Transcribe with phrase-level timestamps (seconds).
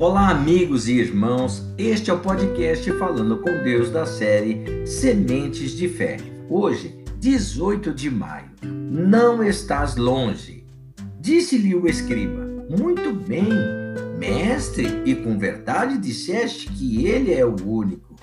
[0.00, 1.64] Olá, amigos e irmãos.
[1.76, 6.18] Este é o podcast Falando com Deus da série Sementes de Fé.
[6.48, 8.48] Hoje, 18 de maio.
[8.62, 10.64] Não estás longe.
[11.18, 13.48] Disse-lhe o escriba: Muito bem,
[14.16, 18.14] mestre, e com verdade disseste que ele é o único,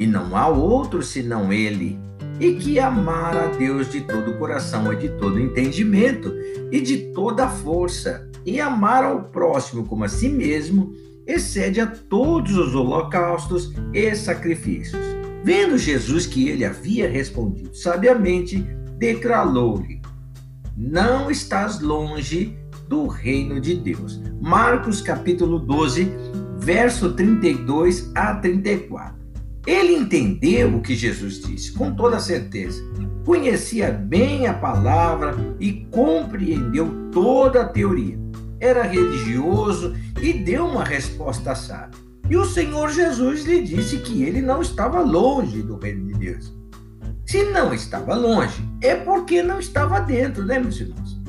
[0.00, 1.96] e não há outro senão ele
[2.40, 6.34] e que amar a Deus de todo o coração e de todo entendimento
[6.72, 10.94] e de toda a força, e amar ao próximo como a si mesmo,
[11.26, 15.00] excede a todos os holocaustos e sacrifícios.
[15.42, 18.58] Vendo Jesus que ele havia respondido sabiamente,
[18.98, 20.00] declarou-lhe:
[20.76, 22.56] Não estás longe
[22.88, 24.20] do reino de Deus.
[24.40, 26.10] Marcos capítulo 12,
[26.58, 29.14] verso 32 a 34.
[29.66, 32.82] Ele entendeu o que Jesus disse, com toda certeza.
[33.24, 38.23] Conhecia bem a palavra e compreendeu toda a teoria.
[38.64, 42.00] Era religioso e deu uma resposta sábia.
[42.30, 46.50] E o Senhor Jesus lhe disse que ele não estava longe do reino de Deus.
[47.26, 51.20] Se não estava longe, é porque não estava dentro, né, meus irmãos?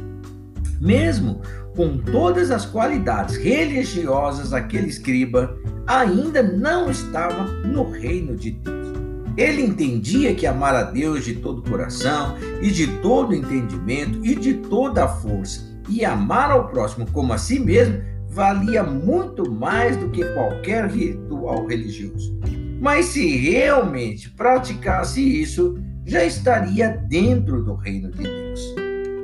[0.80, 1.42] Mesmo
[1.76, 8.94] com todas as qualidades religiosas, aquele escriba ainda não estava no reino de Deus.
[9.36, 14.36] Ele entendia que amar a Deus de todo o coração e de todo entendimento e
[14.36, 19.96] de toda a força e amar ao próximo como a si mesmo valia muito mais
[19.98, 22.38] do que qualquer ritual religioso.
[22.82, 28.76] Mas se realmente praticasse isso, já estaria dentro do reino de Deus.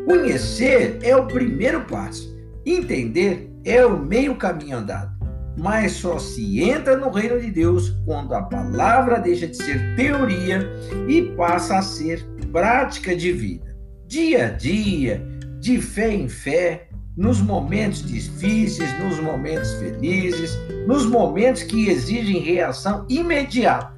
[0.06, 2.32] Conhecer é o primeiro passo
[2.66, 5.12] Entender é o meio caminho andado,
[5.58, 10.62] mas só se entra no reino de Deus quando a palavra deixa de ser teoria
[11.08, 13.76] e passa a ser prática de vida.
[14.06, 15.26] Dia a dia,
[15.62, 23.06] de fé em fé, nos momentos difíceis, nos momentos felizes, nos momentos que exigem reação
[23.08, 23.94] imediata,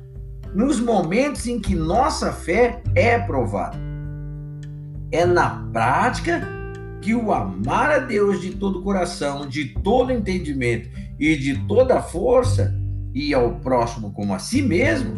[0.54, 3.78] nos momentos em que nossa fé é provada.
[5.10, 6.46] É na prática
[7.02, 12.76] que o amar a Deus de todo coração, de todo entendimento e de toda força,
[13.14, 15.14] e ao próximo como a si mesmo,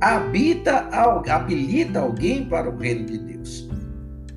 [0.00, 0.88] habita,
[1.28, 3.68] habilita alguém para o reino de Deus.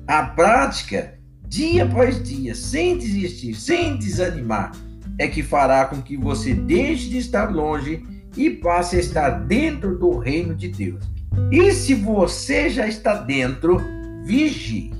[0.06, 1.21] A prática,
[1.52, 4.72] dia após dia, sem desistir, sem desanimar,
[5.18, 8.02] é que fará com que você deixe de estar longe
[8.34, 11.04] e passe a estar dentro do reino de Deus.
[11.50, 13.78] E se você já está dentro,
[14.24, 14.94] vigie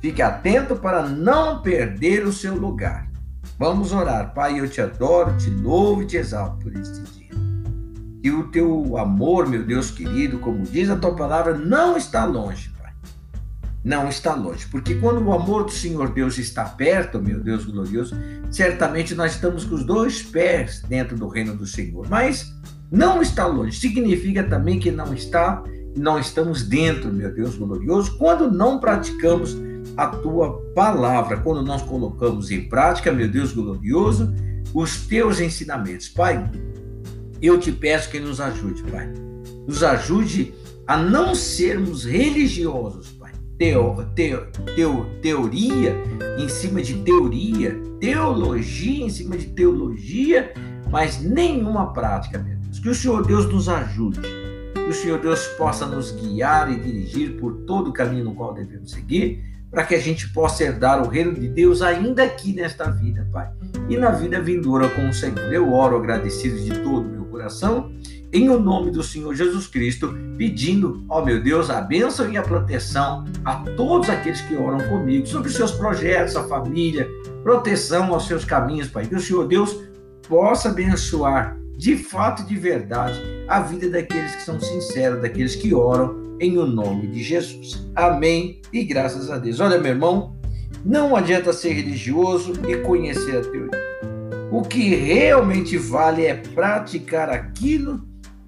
[0.00, 3.06] Fique atento para não perder o seu lugar.
[3.58, 4.32] Vamos orar.
[4.32, 7.30] Pai, eu te adoro, te louvo e te exalto por este dia.
[8.22, 12.73] E o teu amor, meu Deus querido, como diz a tua palavra, não está longe.
[13.84, 14.66] Não está longe.
[14.70, 18.16] Porque quando o amor do Senhor Deus está perto, meu Deus glorioso,
[18.50, 22.08] certamente nós estamos com os dois pés dentro do reino do Senhor.
[22.08, 22.50] Mas
[22.90, 23.78] não está longe.
[23.78, 25.62] Significa também que não está,
[25.96, 29.56] não estamos dentro, meu Deus glorioso, quando não praticamos
[29.96, 34.32] a tua palavra, quando nós colocamos em prática, meu Deus glorioso,
[34.72, 36.08] os teus ensinamentos.
[36.08, 36.50] Pai,
[37.40, 39.12] eu te peço que nos ajude, Pai.
[39.66, 40.54] Nos ajude
[40.86, 43.23] a não sermos religiosos, Pai.
[43.58, 45.94] Teo, teo, teo, teoria
[46.38, 50.52] em cima de teoria, teologia em cima de teologia,
[50.90, 52.80] mas nenhuma prática, meu Deus.
[52.80, 54.20] Que o Senhor Deus nos ajude.
[54.74, 58.52] Que o Senhor Deus possa nos guiar e dirigir por todo o caminho no qual
[58.52, 62.88] devemos seguir para que a gente possa herdar o reino de Deus ainda aqui nesta
[62.88, 63.50] vida, Pai,
[63.88, 65.52] e na vida vindoura com o Senhor.
[65.52, 67.92] Eu oro agradecido de todo o meu coração,
[68.32, 72.42] em o nome do Senhor Jesus Cristo, pedindo, ó meu Deus, a bênção e a
[72.42, 77.08] proteção a todos aqueles que oram comigo, sobre os seus projetos, a família,
[77.42, 79.06] proteção aos seus caminhos, Pai.
[79.06, 79.76] Que o Senhor Deus
[80.28, 85.74] possa abençoar de fato e de verdade a vida daqueles que são sinceros, daqueles que
[85.74, 87.86] oram em o nome de Jesus.
[87.94, 89.60] Amém e graças a Deus.
[89.60, 90.36] Olha, meu irmão,
[90.84, 93.84] não adianta ser religioso e conhecer a teoria.
[94.50, 98.02] O que realmente vale é praticar aquilo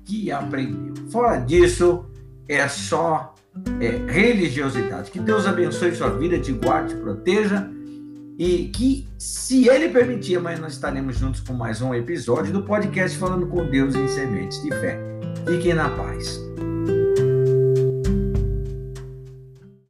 [0.05, 0.95] que aprendeu.
[1.11, 2.05] Fora disso,
[2.49, 3.35] é só
[3.81, 5.11] é, religiosidade.
[5.11, 7.69] Que Deus abençoe sua vida, te guarde, te proteja
[8.39, 13.17] e que, se Ele permitir, amanhã nós estaremos juntos com mais um episódio do podcast
[13.17, 15.01] Falando com Deus em Sementes de Fé.
[15.47, 16.39] Fiquem na paz.